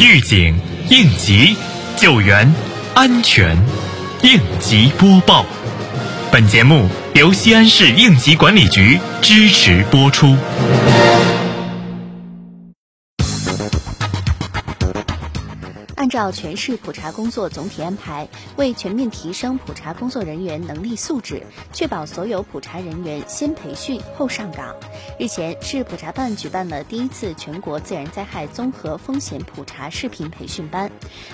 [0.00, 0.54] 预警、
[0.90, 1.56] 应急、
[1.96, 2.52] 救援、
[2.94, 3.56] 安全，
[4.22, 5.46] 应急播报。
[6.30, 10.36] 本节目由西安市应急管理局支持播出。
[16.14, 21.42] 照全市普查工作总体安排，为全面提升普查工作人员能力素质，
[21.72, 24.76] 确保所有普查人员先培训后上岗。
[25.18, 30.88] 日前，市普查办举办了第一次全国自然灾害综合风险普查视频培训班。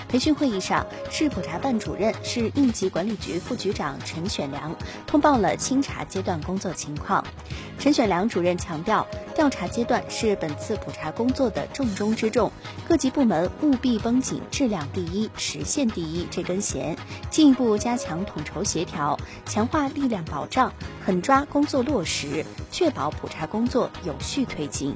[0.09, 4.75] 培训会议上，市普查办主任、市应急管理局副局长陈选良
[5.05, 7.23] 通报了清查阶段工作情况。
[7.81, 12.51] 陈选良主任强调，调查阶段是本次普查工作的重中之重，
[12.87, 16.95] 各级部门务必绷紧质量第一、实现第一这根弦，
[17.31, 20.71] 进一步加强统筹协调，强化力量保障，
[21.03, 24.95] 狠抓工作落实，确保普查工作有序推进。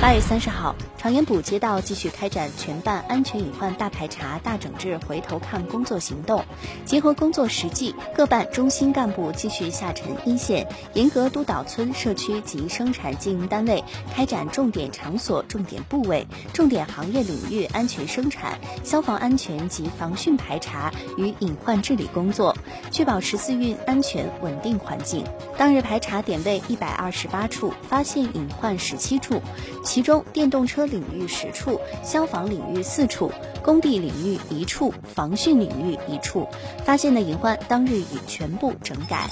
[0.00, 6.44] 八月三十号，长延补街道继续开展全办安全隐患大排查、大整治、回头看工作行动。
[6.84, 13.82] 结合工作实际，各办中心干部继续下沉一线，严格督导村社区及生产经营单位
[14.14, 22.56] 开展重点场所、重点部位、重点行业领域安全生产、消防安全及防汛排查与隐患治理工作，
[22.90, 25.24] 确保十四运安全稳定环境。
[25.56, 29.40] 当日排查点位一百二十八处，发现隐患十七处。
[29.84, 36.46] 其中，电动车领域十处，消防领域四处，工地领域一处，防汛领域一处，
[36.84, 39.28] 发现的隐患当日已全部整改。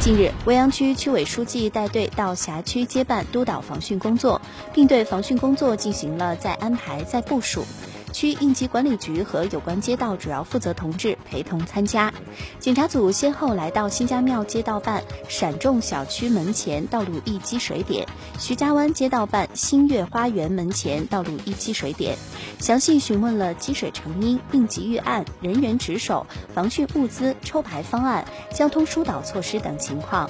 [0.00, 4.40] 近日，未央区区委书记带队到辖区接办督导防汛工作，
[4.72, 7.64] 并对防汛工作进行了再安排、再部署。
[8.18, 12.12] 区应急管理局和有关街道主要负责同志陪同参加。
[12.58, 22.16] 检查组先后来到新家庙街道办闪众小区门前道路易积水点、徐家湾街道办新月花园门前道路易积水点，
[22.58, 30.28] 详细询问了积水成因、应急预案、人员值守、防汛物资抽排方案、交通疏导措施等情况。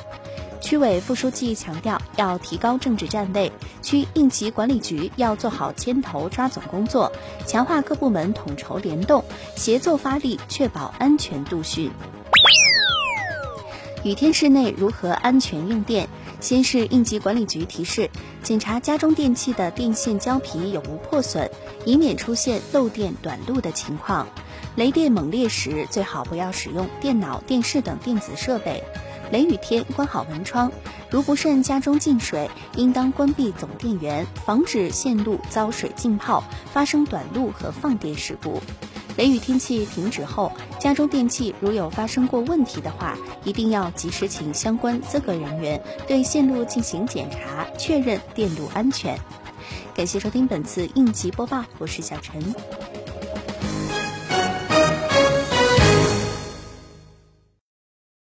[0.61, 7.11] 区委副书记强调，要提高政治站位，区应急管理局要做好牵头抓总工作，
[7.47, 9.25] 强化各部门统筹联动，
[9.55, 11.91] 协作发力，确保安全度汛。
[14.05, 16.09] 雨天室内如何安全用电？
[16.41, 18.09] 先是应急管理局提示，
[18.45, 21.51] 检查家中电器的电线胶皮有无破损，
[21.85, 24.25] 以免出现漏电短路的情况。
[24.77, 28.85] 雷电猛烈时，最好不要使用电脑、电视等电子设备。
[29.31, 30.73] 雷雨天关好门窗，
[31.11, 38.61] 如不慎家中进水，应当关闭总电源，防止线路遭水浸泡，发生短路和放电事故。
[39.17, 49.19] 雷雨天气停止后，家中电器如有发生过问题的话，一定要及时请相关资格人员对线路进行检查，确认电路安全。
[49.93, 52.41] 感谢收听本次应急播报，我是小陈。